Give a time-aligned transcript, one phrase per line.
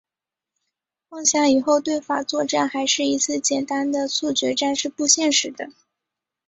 [1.09, 5.69] 妄想以后对法作战还是一次简单的速决战是不现实的。